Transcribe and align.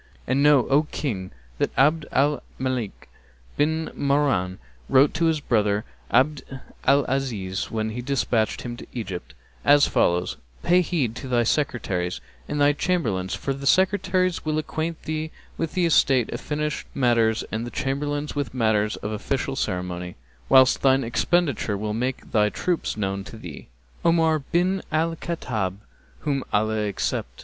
And 0.25 0.41
know, 0.41 0.67
O 0.69 0.87
King, 0.91 1.29
that 1.59 1.69
Abd 1.77 2.07
al 2.11 2.41
Malik 2.57 3.07
bin 3.55 3.91
Marwán 3.95 4.57
wrote 4.89 5.13
to 5.13 5.25
his 5.25 5.39
brother 5.39 5.85
Abd 6.09 6.41
al 6.85 7.05
Azíz, 7.05 7.69
when 7.69 7.91
he 7.91 8.01
despatched 8.01 8.63
him 8.63 8.75
to 8.77 8.87
Egypt, 8.93 9.35
as 9.63 9.85
follows, 9.85 10.37
'Pay 10.63 10.81
heed 10.81 11.15
to 11.17 11.27
thy 11.27 11.43
Secretaries 11.43 12.19
and 12.47 12.59
thy 12.59 12.73
Chamberlains, 12.73 13.35
for 13.35 13.53
the 13.53 13.67
Secretaries 13.67 14.43
will 14.43 14.57
acquaint 14.57 14.99
thee 15.03 15.29
with 15.55 15.77
estate 15.77 16.31
fished 16.39 16.87
matters 16.95 17.43
and 17.51 17.63
the 17.63 17.69
Chamberlains 17.69 18.33
with 18.35 18.55
matters 18.55 18.95
of 18.95 19.11
official 19.11 19.55
ceremony, 19.55 20.15
whilst 20.49 20.81
thine 20.81 21.03
expenditure 21.03 21.77
will 21.77 21.93
make 21.93 22.31
thy 22.31 22.49
troops 22.49 22.97
known 22.97 23.23
to 23.23 23.37
thee.' 23.37 23.67
Omar 24.03 24.39
bin 24.39 24.81
Al 24.91 25.15
Khattáb[FN#263] 25.15 25.77
(whom 26.21 26.43
Allah 26.51 26.87
accept!) 26.87 27.39